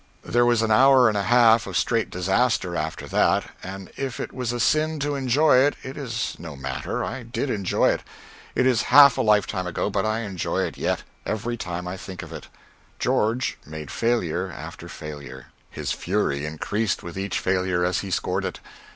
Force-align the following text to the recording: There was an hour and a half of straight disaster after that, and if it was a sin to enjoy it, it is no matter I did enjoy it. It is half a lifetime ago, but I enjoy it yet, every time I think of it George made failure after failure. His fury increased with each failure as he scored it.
There 0.23 0.47
was 0.47 0.63
an 0.63 0.71
hour 0.71 1.09
and 1.09 1.15
a 1.15 1.21
half 1.21 1.67
of 1.67 1.77
straight 1.77 2.09
disaster 2.09 2.75
after 2.75 3.05
that, 3.09 3.51
and 3.61 3.91
if 3.95 4.19
it 4.19 4.33
was 4.33 4.51
a 4.51 4.59
sin 4.59 4.97
to 5.01 5.13
enjoy 5.13 5.57
it, 5.57 5.75
it 5.83 5.95
is 5.95 6.35
no 6.39 6.55
matter 6.55 7.03
I 7.05 7.21
did 7.21 7.51
enjoy 7.51 7.89
it. 7.89 8.01
It 8.55 8.65
is 8.65 8.81
half 8.89 9.15
a 9.19 9.21
lifetime 9.21 9.67
ago, 9.67 9.91
but 9.91 10.03
I 10.03 10.21
enjoy 10.21 10.61
it 10.63 10.75
yet, 10.75 11.03
every 11.23 11.55
time 11.55 11.87
I 11.87 11.97
think 11.97 12.23
of 12.23 12.33
it 12.33 12.47
George 12.97 13.59
made 13.63 13.91
failure 13.91 14.51
after 14.51 14.89
failure. 14.89 15.49
His 15.69 15.91
fury 15.91 16.47
increased 16.47 17.03
with 17.03 17.15
each 17.15 17.37
failure 17.37 17.85
as 17.85 17.99
he 17.99 18.09
scored 18.09 18.43
it. 18.43 18.59